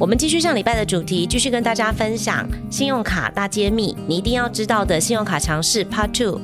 [0.00, 6.40] 我们继续上礼拜的主题，继续跟大家分享信用卡大揭秘，你一定要知道的信用卡常识 Part Two。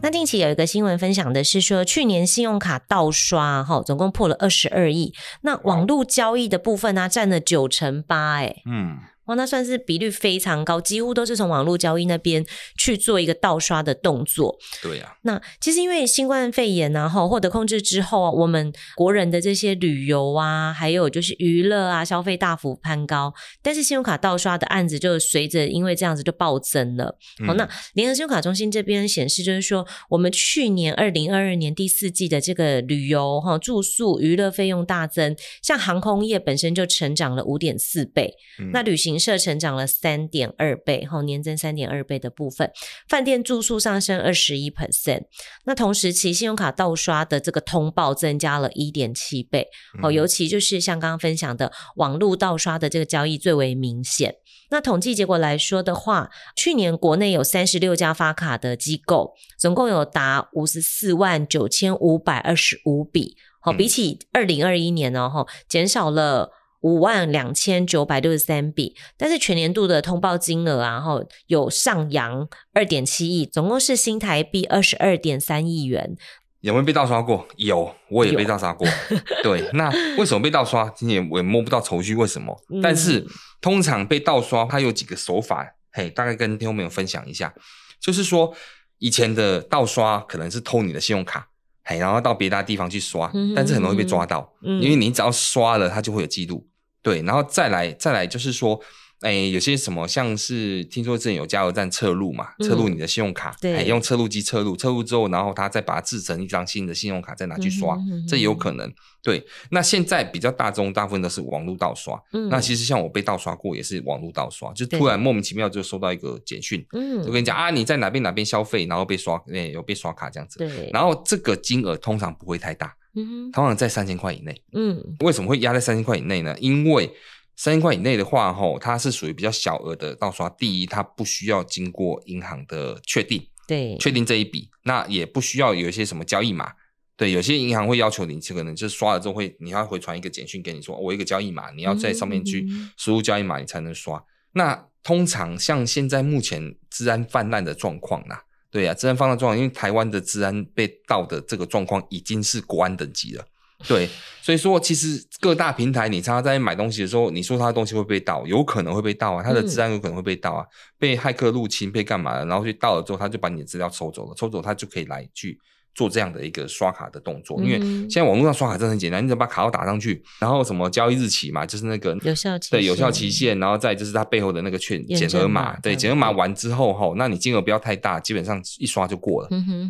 [0.00, 8.96] 那近期有一个新闻分享的是说，去年信用卡盗刷哈，总共破了二十二亿，那网络交易的部分呢，占了九成八，哎，嗯。
[9.26, 12.46] 哇，那算是比率非常高，几乎都是从网络交易那边
[12.78, 14.56] 去做一个盗刷的动作。
[14.80, 27.06] 对呀、啊，那其实因为新冠肺炎然后获得控制之后啊，我们国人的这些旅游啊，还有就是娱乐啊，消费大幅攀高，但是信用卡盗刷的案子就随着因为这样子就暴增了。
[27.44, 39.15] 好、嗯，那联合信用卡中心这边显示，就是说我们去年二零二二年第四季的这个旅游哈住宿娱乐费用大增，像航空业本身就成长了五点四倍，嗯、那旅行。
[39.18, 42.70] 社成长了三点二倍，后年增三点二倍的部分，
[43.08, 45.24] 饭店住宿上升二十一 percent。
[45.64, 49.68] 那同时期信用卡盗刷的这个通报增加了一点七倍，
[50.02, 54.34] 哦，尤其就是像刚刚分享的网络盗刷的这个交易最为明显。
[54.70, 66.50] 那统计结果来说的话，去年国内有三十六家发卡的机构，总共有达五十四万九千五百二十五笔，好，比起二零二一年呢，哈，减少了。
[66.80, 76.16] 五万两千九百六十三笔，但是全年度的通报金额啊，哈，有上扬二点七亿，总共是新台币二十二点三亿元。
[76.60, 77.46] 有没有被盗刷过？
[77.56, 78.86] 有，我也被盗刷过。
[79.44, 80.88] 对，那为什么被盗刷？
[80.90, 82.56] 今年我也摸不到头绪，为什么？
[82.72, 83.24] 嗯、但是
[83.60, 87.54] 通常被盗刷，它有几个手法，嘿，大概跟听众朋友分享一下。
[88.00, 88.52] 就是说，
[88.98, 91.48] 以前的盗刷可能是偷你的信用卡，
[91.88, 96.66] 嘿，然后到别的地方去刷，嗯、但是很容易被抓到，嗯、因为你只要刷了，它就会有记录。
[97.00, 98.80] 对，然后再来，再来就是说，
[99.20, 108.92] 哎，有些什么，像是听说之前有加油站测录嘛，测录你的信用卡，对，用测录机测录，测录之后，然后他再把它制成一张新的信用卡，再拿去刷，嗯哼嗯哼，这也有可能。
[109.22, 112.22] 对，那现在比较大众，大部分都是网络盗刷。
[112.32, 120.58] 嗯，那其实像我被盗刷过，也是网络盗刷，就突然莫名其妙就收到一个简讯，嗯，就跟你讲啊，你在哪边哪边消费，然后被刷，哎，有被刷卡这样子。
[120.58, 122.94] 对，然后这个金额通常不会太大。
[123.16, 124.62] 嗯，通常在三千块以内。
[124.74, 126.54] 嗯，为什么会压在三千块以内呢？
[126.60, 127.10] 因为
[127.56, 130.48] 三千块以内的话，吼，它是属于比较小额的盗刷。
[130.50, 136.72] 第一，它不需要经过银行的确定，对，确定这一笔，那也不需要有一些什么交易码。
[137.16, 142.68] 对，有些银行会要求你，可能就是刷了之后会，你要回传一个简讯给你说，我一个交易码，你要在上面去
[142.98, 144.18] 输入交易码，你才能刷。
[144.18, 148.44] 嗯嗯，那通常像现在目前治安泛滥的状况啦。
[148.70, 153.46] 对呀、啊，治安泛滥状况，因为台湾的治安被盗的这个状况已经是国安等级了。
[153.86, 154.08] 对，
[154.40, 165.58] 所以说其实各大平台，你常常在买东西的时候，你说他的东西会被盗，有可能会被盗啊，他的治安有可能会被盗啊，嗯、被骇客入侵，被干嘛的，然后去盗了之后，他就把你的资料抽走了，抽走他就可以来去。
[165.96, 179.48] 做这样的一个刷卡的动作，因为现在网络上刷卡真的很简单，你只要把卡号打上去，然后什么交易日期嘛，就是那个有效期对有效期限，然后再就是它背后的那个券检核码，对检核码完之后哈，那你金额不要太大，基本上一刷就过了。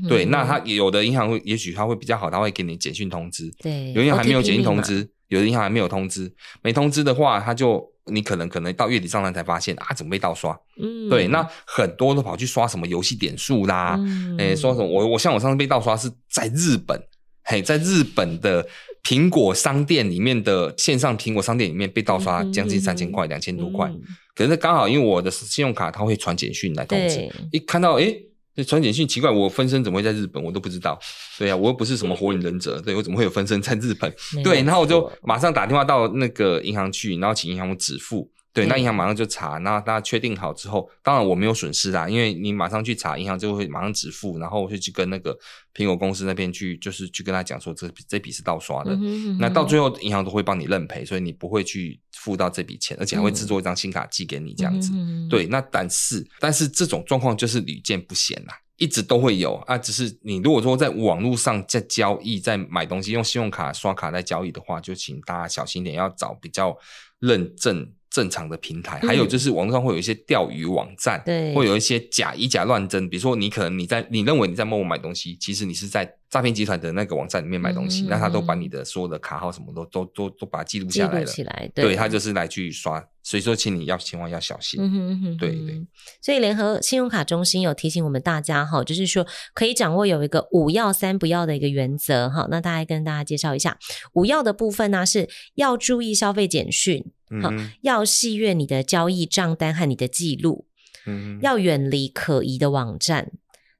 [0.08, 3.50] 对，那他有的银行会，也许他会比较好，他会给你简讯通知。
[3.60, 7.84] 对，有银行还没有简讯通知，有的银行还没有通知，没通知的话，他就。
[8.10, 10.58] 你可能可能到月底账单才发现啊，怎么被盗刷？
[10.80, 17.00] 嗯，对，那很多都跑去刷什么游戏点数啦，嗯，诶，说什么我我像我上次被盗刷是在日本，
[17.44, 18.66] 嘿，在日本的
[19.02, 23.90] 苹果商店里面的线上苹果商店里面被盗刷将近三千块，两千多块，
[24.34, 28.22] 可是刚好因为我的信用卡它会传简讯来通知，一看到诶
[28.64, 30.42] 传简讯奇怪，我分身怎么会在日本？
[30.42, 30.98] 我都不知道。
[31.38, 34.12] 对呀、啊，我又不是什么火影忍者，对，我怎么会有分身在日本？
[34.42, 38.30] 对，然后我就马上打电话到那个银行去，然后请银行我止付。
[38.56, 45.38] 对，那银行马上就查，那大家确定好之后，当然我没有损失啦，因为你马上去查，银行就会马上止付，然后我就去跟那个
[45.74, 48.92] 苹果公司那边去，就是去跟他讲说这这笔是盗刷的。
[48.92, 54.90] 嗯、哼哼那到最后银行都会帮你认赔，所以你不会去付到这笔钱，而且还会制作一张新卡寄给你这样子。
[55.28, 58.54] 对，那但是但是这种状况就是屡见不鲜啦。
[58.78, 66.74] 一直都会有啊，只是你如果说在网络上在交易、在买东西，用信用卡刷卡在交易的话，就请大家小心点，要找比较
[67.18, 67.92] 认证。
[68.16, 73.06] 正常的平台，嗯、还有就是网络上会有一些钓鱼网站，对，会有一些假以假乱真。
[73.10, 83.06] 比如说，你可能你在你认为你在某某买东西，其实你是在诈骗集团的那个网站里面买东西，嗯、那他都把你的所有的卡号什么都都都都把它记录下来了，起来，对，对他就是来去刷。
[83.22, 84.80] 所以说，请你要千万要小心。
[84.80, 85.84] 嗯哼嗯哼，对对。
[86.22, 92.46] 所以联合信用卡中心有提醒我们大家哈，就是说可以掌握有一个五要三不要的一个原则哈。
[92.50, 93.76] 那大概跟大家介绍一下，
[94.14, 97.04] 五要的部分呢是要注意消费简讯。
[97.42, 97.50] 好，
[97.82, 100.66] 要细阅你的交易账单和你的记录，
[101.06, 103.32] 嗯，要远离可疑的网站，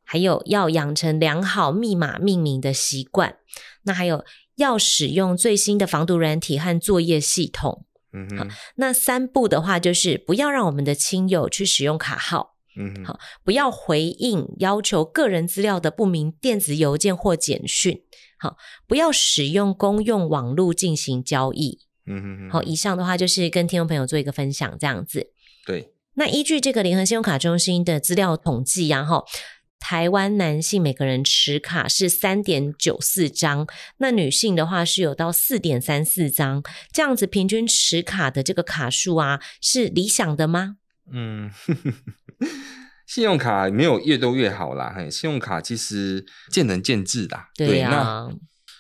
[0.03, 3.37] 还有要养成良好密码命名的习惯。
[3.85, 4.25] 那还有
[4.57, 18.03] 要使用最新的防毒软体和作业系统，嗯哼，好，那三步的话就是不要让我们的亲友去使用卡号，嗯，好，不要回应要求个人资料的不明电子邮件或简讯，
[18.39, 18.57] 好，
[18.89, 21.86] 不要使用公用网络进行交易。
[22.07, 25.33] 嗯好，以上的话就是跟听众朋友做一个分享，这样子。
[25.65, 29.27] 对，那依据这个联合信用卡中心的资料统计，然后
[29.79, 33.67] 台湾男性每个人持卡是三点九四张，
[33.99, 36.63] 那女性的话是有到四点三四张，
[36.93, 40.77] 这样子平均持卡的这个卡数啊，是理想的吗？
[41.13, 41.51] 嗯，
[43.07, 48.31] 信用卡没有越多越好啦，嘿，信用卡其实见仁见智啦，对呀、啊。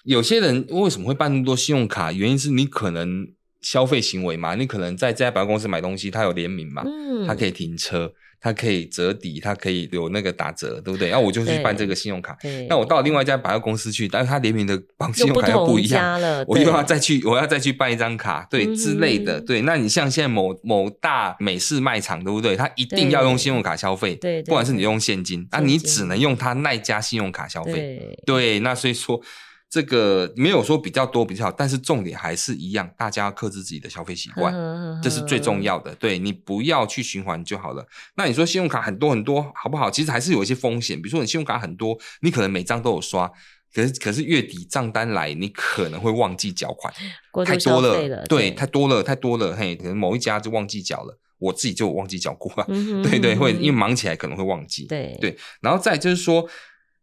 [0.06, 2.12] 有些人为什么会办那么多信用卡？
[2.12, 3.26] 原因是你可能
[3.60, 11.08] 消费行为嘛，你可能在这家百货公司买东西，它有联名嘛，嗯，它可以停车，它可以折抵，它可以有那个打折，对不对？
[11.08, 12.38] 然、啊、后我就去办这个信用卡。
[12.68, 14.80] 那我到另外一家百货公司去，但是它联名的
[15.12, 19.40] 信用卡又不一样了，我又要再去，我要再去办一张卡，对、嗯、之类的。
[19.40, 22.54] 对，那你像现在某某大美式卖场，对不对？
[22.54, 27.72] 它一定要用信用卡消费，对，对，不管是你用现金，那、啊、你只能用它那家信用卡消费。
[27.72, 29.20] 对，对，那所以说。
[29.68, 34.54] 这个没有说比较多比较好，但是重点还是一样，大家要克制自己的消费习惯，
[35.02, 35.94] 这是最重要的。
[35.96, 37.84] 对，你不要去循环就好了。
[38.14, 39.90] 那你说信用卡很多很多好不好？
[39.90, 43.30] 其实还是有一些风险，比如说你信用卡很多，你可能每张都有刷，
[43.74, 46.94] 可是可是月底账单来，你可能会忘记缴款，
[47.44, 56.48] 太多了，了对，对，太多了，太多了，嘿，可能某一家就忘记缴了，我自己就忘记缴过了， 嗯、对对，会因为忙起来可能会忘记，对对，然后再就是说。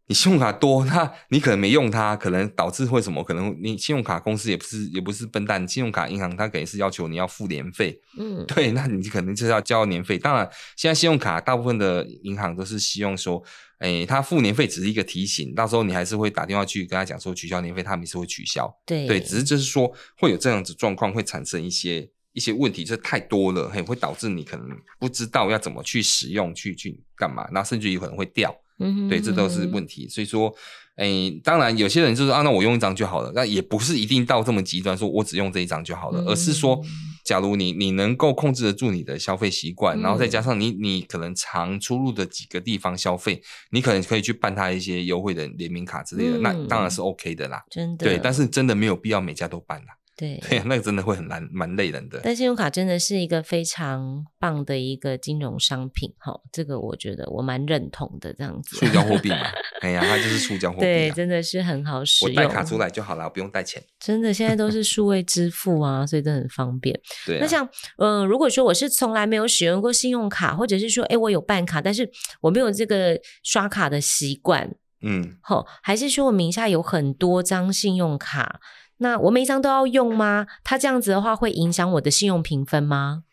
[0.06, 3.24] 你信用卡多， 那你可能没用它，可能导致会什么？
[3.24, 10.18] 可能你信用卡公司也不是也不是笨蛋，信用卡银行它肯定是要求你要付年费，嗯，对，那你可能就是要交年费。
[10.18, 13.42] 当然，现在信用卡大部分的银行都是希望说，
[13.78, 24.68] 诶，他付年费只是一个提醒，到时候你还是会打电话去跟他讲说取消年费，他们也是会取消，对对，只是就是说会有这样子状况，会产生一些一些问题，这太多了，嘿，会导致你可能
[24.98, 28.54] 不知道要怎么去使用，去去干嘛，那甚至于可能会掉。
[28.78, 30.08] 嗯，对，这都是问题。
[30.08, 30.52] 所以说，
[30.96, 31.08] 哎，
[31.42, 33.32] 当然有些人就是啊，那我用一张就好了。
[33.34, 36.80] 那也不是一定到这么极端，说我只用这一张就好了，而是说，
[37.24, 43.40] 假如你你能够控制得住你的消费习惯，然后再加上你你可能常出入的几个地方消费，
[43.70, 47.62] 你可能可以去办他一些优惠的联名卡之类的，那当然是 OK 的啦。
[47.70, 49.86] 真的，对，但是真的没有必要每家都办啦。
[50.16, 52.20] 对对，那个真的会很难，蛮累人的。
[52.22, 58.32] 但信用卡真的是一个非常棒的一个金融商品，哈，这个我觉得我蛮认同的。
[58.32, 59.38] 这样子，塑胶货币嘛，
[59.82, 62.34] 哎呀，它就是塑胶货币，对，真的是很好使用。
[62.34, 63.82] 我带卡出来就好了，我不用带钱。
[63.98, 66.98] 真的，现在都是数位支付啊，所以都很方便。
[67.26, 67.64] 对、啊，那像，
[67.98, 72.08] 嗯、呃，如果说我是从来没有使用过信用卡，或者是说，哎，我有办卡，但是
[72.40, 78.60] 我没有这个刷卡的习惯，嗯，好，还是说我名下有很多张信用卡？
[78.98, 80.46] 那我每一张都要用吗？
[80.62, 83.24] 它这样子的话会影响我的信用评分吗？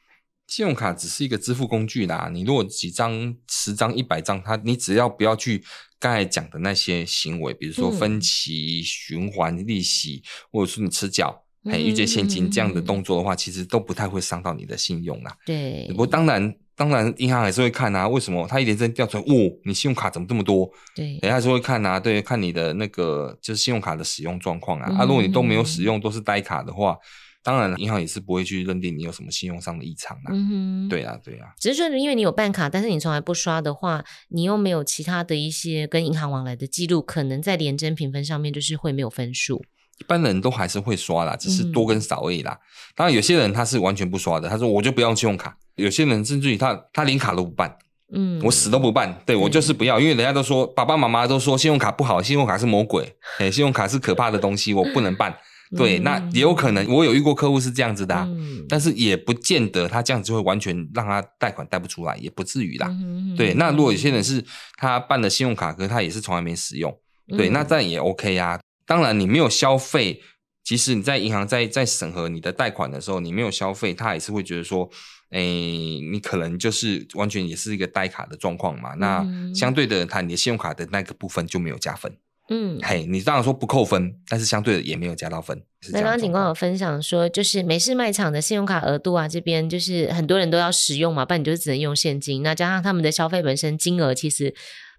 [0.48, 5.64] 信用卡只是一个支付工具啦，你如果几张、十张、一百张，它你只要不要去
[6.00, 15.38] 刚才讲的那些行为，比如说分期、循环利息，或者说你吃缴、还预借现金这样的动作的话，其实都不太会伤到你的信用啦。
[15.46, 16.54] 对，不过当然。
[16.82, 20.68] 当然，银行还是会看啊，为什么他一连串调出来，哦，你信用卡怎么这么多？
[20.96, 24.88] 对，人家还是会看啊，对，看你的那个就是信用卡的使用状况啊。
[24.90, 26.98] 嗯、啊，如果你都没有使用，都是呆卡的话，
[27.44, 30.32] 当然银行也是不会去认定你有什么信用上的异常啊。
[30.32, 31.54] 嗯哼，对啊，对啊。
[31.60, 39.64] 只是说，因为你有办卡，但是你从来不刷的话，你又没有其他的一些跟银行往来的记录，可能在联征评分上面就是会没有分数。
[40.00, 42.54] 一般人都还是会刷啦，只是多跟少而已啦。
[42.54, 45.56] 嗯、当然，有些人他是完全不刷的，他说我就不要信用卡。
[45.82, 47.78] 有些人甚至于他他连卡都不办，
[48.14, 55.36] 嗯，我死都不办，对，我就是不要，因为人家都说爸爸妈妈都说信用卡不好，信用卡是魔鬼，哎，信用卡是可怕的东西， 我不能办。
[55.78, 58.28] 对，那也有可能，我有遇过客户是这样子的，啊，
[58.68, 62.90] 但是也不见得他这样子就会完全让他贷款贷不出来，也不至于啦。
[63.38, 64.44] 对，那如果有些人是
[64.76, 66.94] 他办了信用卡，可是他也是从来没使用，
[67.38, 68.60] 对，那这样也 OK 啊。
[68.86, 70.22] 当然，你没有消费。
[70.64, 74.88] 其实你在银行在在审核你的贷款的时候，你没有消费，他也是会觉得说，
[75.32, 78.94] 哎，你可能就是完全也是一个呆卡的状况嘛。
[78.96, 82.12] 嗯、那相对的，它你的信用卡的那个部分就没有加分。
[82.50, 85.58] 嗯，嘿，你当然说不扣分，但是相对的也没有加到分。
[85.94, 92.44] 那刚刚警官有分享说，就是美式卖场的信用卡额度啊，这边就是很多人都要使用嘛，不然你就只能用现金。
[92.44, 94.54] 那加上他们的消费本身金额，其实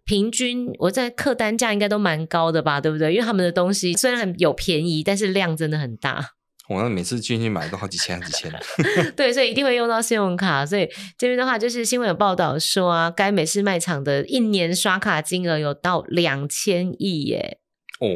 [0.07, 3.13] 平均我在客单价应该都蛮高的吧，对不对？
[3.13, 6.31] 因为他们的东西虽然有便宜，但是量真的很大。
[6.73, 8.53] 我那每次进去买都好几千几千。
[9.15, 10.65] 对，所以一定会用到信用卡。
[10.65, 10.89] 所以
[11.19, 17.59] 这边的话，就是新闻有报道说啊，该美式卖场的一年刷卡金额有到两千亿耶。
[18.01, 18.09] 哦，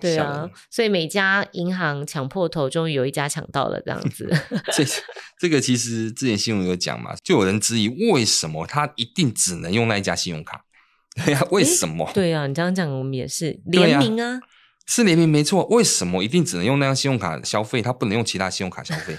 [0.00, 4.26] 对啊，所以每家银行抢破头，终于有一家抢到了这样子。
[4.72, 4.82] 这
[5.38, 10.64] 这个其实之前新闻有讲嘛，就有人质疑为什么他一定只能用那一家信用卡？
[11.26, 12.10] 对呀、啊，为什么？
[12.14, 14.40] 对啊，你这样讲，我们也是联名啊。
[14.86, 17.80] 是联名没错，为什么一定只能用那张信用卡消费？
[17.80, 19.16] 他不能用其他信用卡消费？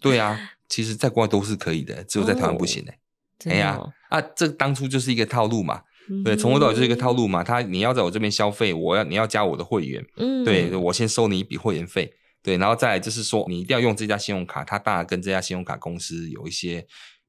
[0.00, 2.98] 对啊，其实在国外都是可以的，只有在台湾不行哎、
[3.44, 3.50] 欸。
[3.52, 5.82] 哎呀、哦，啊，这当初就是一个套路嘛。
[6.24, 7.42] 对，从头到尾就是一个套路嘛。
[7.44, 12.12] 他你要在我这边消费，我要你要加我的会员，嗯，对，我先收你一笔会员费，
[12.42, 16.86] 对，然后再来就是说你一定要用这家信用卡，他当然跟这家信用卡公司有一些。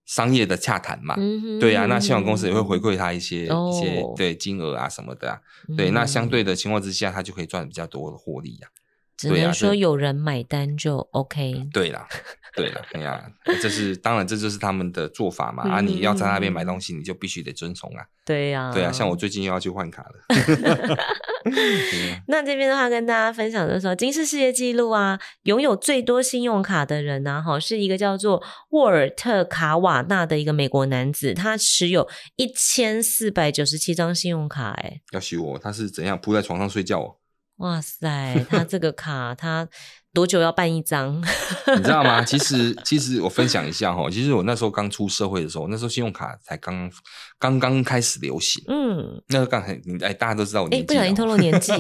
[0.08, 5.40] 商业的洽谈嘛，嗯、对呀、啊，那信用公司也会回馈他一些、哦、一些对金额啊什么的
[5.76, 8.76] 对，那相对的情况之下，他就可以赚比较多的获利呀、啊。
[9.18, 11.68] 只能说有人买单就 OK。
[11.74, 12.08] 对啦，
[12.56, 13.32] 对啦，哎呀，
[13.62, 15.64] 这是当然，这就是他们的做法嘛。
[15.66, 18.06] 嗯、啊，你要在那边买东西，你就必须得遵从啊。
[18.26, 20.98] 对呀，对啊，像我最近又要去换卡了。
[22.28, 37.16] 那这边的话，跟大家分享的时候，金氏世界纪录啊，拥有最多信用卡的人呢、啊，哈，是一个叫做沃尔特卡瓦纳的一个美国男子，他持有一千四百九十七张信用卡，哎，要洗我，他是怎样铺在床上睡觉哦？
[37.58, 39.68] 哇塞，他这个 卡他
[40.14, 41.20] 多久要办一张？
[41.76, 42.24] 你知道吗？
[42.24, 46.90] 其实其实我分享一下哈，其实我那时候刚出社会的时候，那时候信用卡才刚
[47.40, 48.64] 刚刚开始流行。
[48.68, 51.72] 嗯，那时候刚才哎，大家都知道我年纪，哎，不小心透露年纪，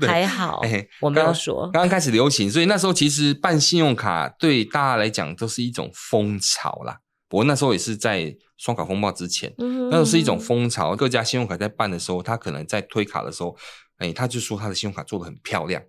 [0.00, 6.98] 对还好，哎，我没有说刚刚开始流行，所以那时候其实办信用卡对大家来讲都是一种风潮啦。
[7.28, 13.54] 不过那时候也是在双卡风暴之前，嗯、那时候是一种风潮，各家信用卡在办的时候，他可能在推卡的时候。
[14.00, 15.80] 哎，他就说他的信用卡做的很漂亮，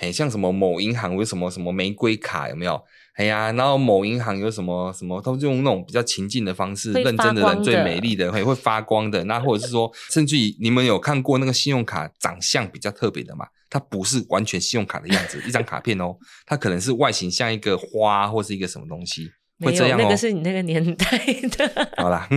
[0.00, 2.82] 哎，像什么某银行有什么什么玫瑰卡有没有？
[3.16, 9.22] 哎呀，然后某银行有什么什么，他就用那种比较情境的方式，认真的人最美丽的，会会发光的。
[9.24, 13.46] 那或者是说，甚至于你们有看过那个信用卡长相比较特别的嘛？
[13.68, 19.30] 它不是完全信用卡的样子，一张卡片哦，它可能是外形像一个花或是一个什么东西。
[19.66, 21.18] 会这样哦，那个是你那个年代
[21.56, 21.90] 的。
[21.96, 22.28] 好啦，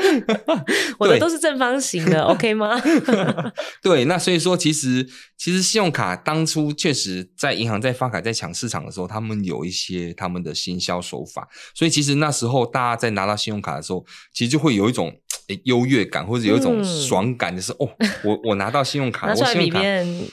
[0.98, 2.80] 我的都是正方形的， OK 吗？
[3.82, 15.16] 对，那所以说，其实其实信用卡当初确实在银行在发卡在抢市场的时候，他们有一些他们的行销手法，所以其实那时候大家在拿到信用卡的时候，其实就会有一种。
[15.64, 17.88] 优越感，或者有一种爽感，就是、嗯、哦，
[18.24, 19.80] 我 我拿到信用卡，我信用卡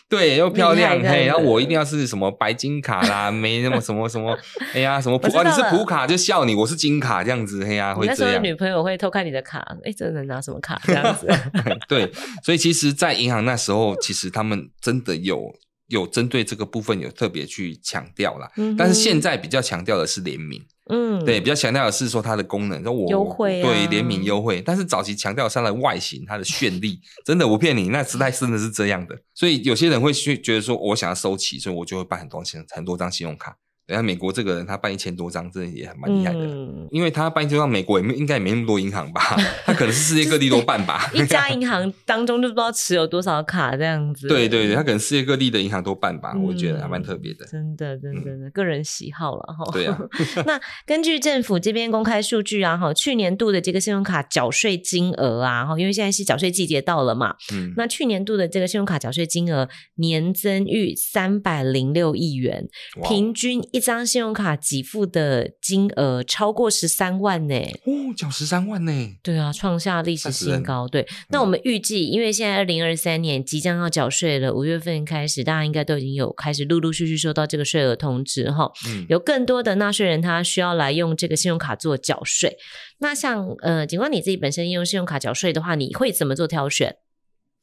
[0.07, 4.37] 对又漂亮嘿，然后我一定要是什么白金卡啦， 没那么什么什么，
[4.73, 8.17] 哎呀什么普、啊、你是普卡就笑你，我是金卡这样子，嘿呀会这样。
[8.19, 11.27] 那时候女朋友会偷看你的卡，哎，真的拿什么卡这样子？
[11.87, 12.11] 对，
[12.43, 15.53] 所以其实，在银行那时候，其实他们真的有
[15.89, 20.65] 有针对这个部分有特别去强调啦，嗯、但是现在比较强调的是联名。
[20.91, 33.55] 嗯，对，比较强调的是说它的功能，说我优惠、啊、对联名优惠，但是早期强调它的外形、它的绚丽，真的我不骗你，那时代真的是这样的，所以有些人会去觉得说，我想要收齐，所以我就会办很多钱，很多张信用卡。
[33.89, 36.39] 人家美国这个人，他办一千多张，真的也还蛮厉害的。
[36.39, 39.35] 嗯、因为他办一千多张，美国也没应该也没那么多银行吧？
[39.65, 41.09] 他可能是世界各地都办吧。
[41.11, 44.27] 一家银行当中就不知道持有多少卡这样子。
[44.27, 46.33] 对对对，他可能世界各地的银行都办吧？
[46.35, 47.47] 嗯、我觉得还蛮特别的。
[47.47, 49.71] 真的，真的，真的，个人喜好了哈。
[49.73, 49.99] 对啊。
[50.45, 62.67] 那根据政府这边公开数据啊，哈，去年度的这个信用卡缴税金额啊，哈，因为现在是缴税季节到了嘛，嗯，那去年度的这个信用卡缴税金额年增逾三百零六亿元，
[63.07, 64.49] 平均一张信用卡。
[64.69, 67.55] 给付的金额超过十三万呢！
[67.85, 68.91] 哦，缴十三万呢？
[69.23, 70.87] 对啊，创下历史新高。
[70.87, 78.71] 对，那我们预计，因为现在二零二三年即将要缴税了，五月份开始，大家应该都已经有开始陆陆续续收到这个税额通知哈。
[78.87, 82.57] 嗯，有更多的纳税人他需要来用这个信用卡做缴税。
[82.99, 86.95] 那像呃，警官你自己本身用信用卡缴税的话，你会怎么做挑选？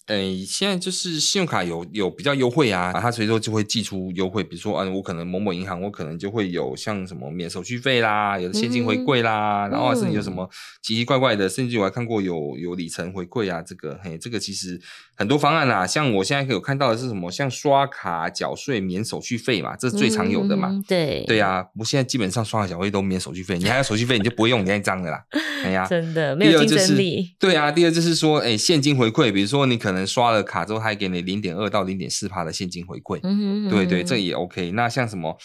[0.07, 10.49] 诶，现在就是信用卡有有比较优惠啊，它随时就会寄出优惠，比如说，嗯，我可能某某银行，我可能就会有像什么免手续费啦，有的现金回馈啦，嗯、然后甚至有什么
[10.81, 14.81] 奇奇怪怪的，甚至我还看过有有里程回馈啊，这个，嘿，这个其实
[15.17, 25.25] 很多方案啦，像我现在有看到的是什么，像刷卡缴税免手续费嘛，这是最常有的嘛，嗯、对，对啊，我现在基本上刷卡缴费都免手续费，你还有手续费，你就不会用你那张的啦，
[25.65, 30.07] 哎呀，真的没有竞争力，对啊，第二就是说，哎，现金回馈，比如说你可能。
[30.07, 34.71] 刷了卡之后，还给你零点二到零点四帕的现金回馈，嗯嗯，对对，这也 OK。
[34.71, 35.37] 那像什么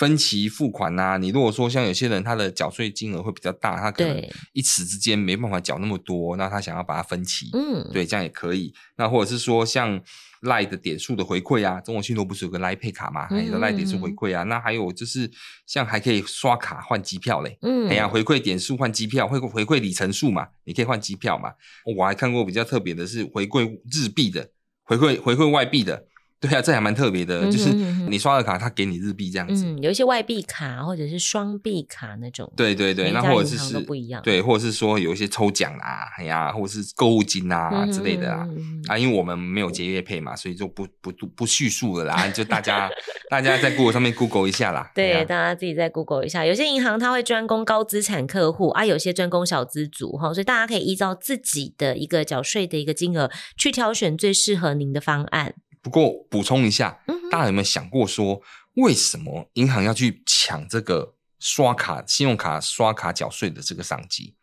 [0.00, 1.16] 分期付款呐、啊？
[1.18, 4.18] 你如果说像有些人他的缴税金额会比较大，他可能
[4.54, 8.72] 一时之间没办法缴那么多，那他想要把它分期，嗯，对，这样也可以。
[8.96, 10.02] 那或者是说像。
[10.44, 13.26] 赖的点数的回馈啊，中国信托不是有个赖配卡嘛？
[13.28, 15.30] 还有赖点数回馈啊，那还有就是
[15.66, 21.52] 像还可以刷卡换机票嘞，嗯，哎呀，回馈点数换机票，会回馈里程数嘛，你可以换机票嘛。
[21.94, 24.48] 我还看过比较特别的是回馈日币的，
[24.82, 26.06] 回馈回馈外币的。
[26.40, 27.70] 对啊，这还蛮特别的，就是
[28.08, 29.66] 你刷了卡，他给你日币这样子。
[29.66, 32.50] 嗯，有一些外币卡或者是双币卡那种。
[32.56, 34.22] 对对对，那或者是是不一样。
[34.22, 38.48] 对，或者是说有一些抽奖啊，哎呀，或者是购物金啊之类的啦。
[38.88, 42.26] 啊，因为我们没有接业配嘛，所以就不不不叙述了啦。
[42.28, 42.90] 就大家
[43.28, 44.90] 大家在 Google 上面 Google 一下啦。
[44.94, 46.46] 对，大家自己在 Google 一下。
[46.46, 55.54] 有些银行它会专攻高资产客户啊，有些专攻小资族哈，所以大家可以依照自己的一个缴税的一个金额去挑选最适合您的方案。
[55.82, 58.40] 不过补充一下，大家有没有想过说，
[58.74, 64.34] 为什么银行要去抢这个刷卡、信用卡刷卡缴税的这个商机？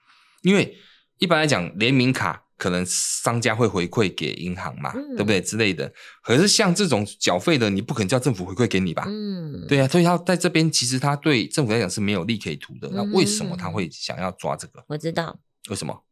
[0.42, 0.76] 因为
[1.20, 5.92] 一般来讲，联名卡可能商家会回馈给银行嘛，对不对之类的。
[6.24, 9.04] 可是像这种缴费的，你不可能叫政府回馈给你吧？
[9.08, 12.90] 嗯，对啊，所以他在这边其实他对政府来讲是没有利可以图的。
[12.94, 14.84] 那为什么他会想要抓这个？
[14.88, 15.38] 我知道
[15.70, 16.04] 为什么。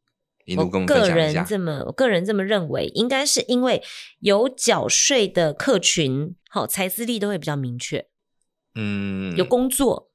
[0.57, 3.81] 我个人这么，我个人这么认为，应该是因为
[4.19, 8.07] 有缴税的客群，好财资力都会比较明确。
[8.75, 10.11] 嗯，有工作。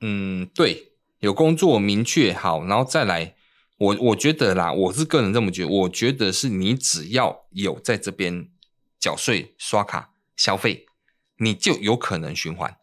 [0.00, 3.34] 嗯，对，有工作明确好，然后再来，
[3.78, 8.48] 我我觉得啦，我是个人这么觉得，我觉得是你只要有在这边
[9.00, 10.86] 缴税、刷卡、消费，
[11.38, 12.76] 你就有可能循环，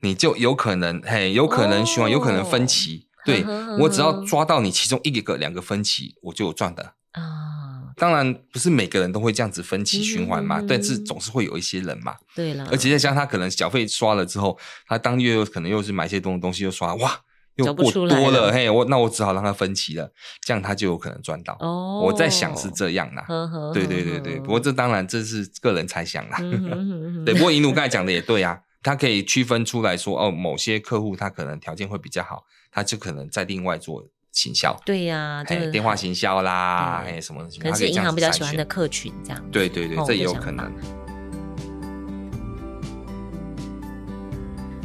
[0.00, 3.07] 你就有可能嘿，有可能循环，哦、有可能分期。
[3.28, 3.44] 对，
[3.78, 7.92] 我只要抓到你其中一个两个分歧，我就有赚的啊。
[7.96, 12.14] 当然不是每个人都会这样子分期循环嘛，但是总是会有一些人嘛。
[12.34, 14.56] 对了，而且再加上他可能小费刷了之后，
[14.86, 17.18] 他当月又可能又是买一些东东西又刷，哇，
[17.56, 20.12] 又过多了，嘿，我那我只好让他分期了，
[20.42, 21.56] 这样他就有可能赚到。
[21.58, 23.26] 哦，我在想是这样啦。
[23.74, 26.38] 对对对对，不过这当然这是个人猜想啦。
[27.26, 32.44] 对，不过银奴刚才讲的也对啊，他可以区分出来说，哦，某些客户他可能条件会比较好。
[32.70, 39.50] 他就可能在另外做行销，对呀、啊，哎，电话行销啦，哎，什么的，可能是银行比较喜欢的客群这样。
[39.50, 40.70] 对对对，这也有可能。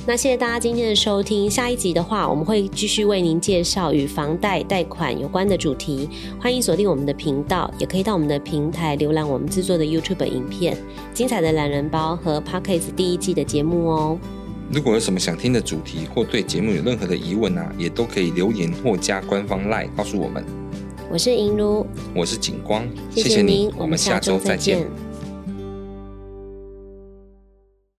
[0.06, 6.10] 那谢谢大家今天的收听，下一集的话，我们会继续为您介绍与房贷贷款有关的主题。
[6.38, 10.78] 欢迎锁定我们的频道，也可以到我们的平台浏览我们制作的 YouTube 影片、
[11.14, 14.20] 精彩的懒人包和 Podcast 第一季的节目哦。
[14.70, 20.44] 如果有什么想听的主题，或对节目有任何的疑问啊，也都可以留言或加官方 LINE 告诉我们。
[21.10, 22.86] 我是银如，我是景光，
[23.16, 24.86] 谢谢您，我们下周再见。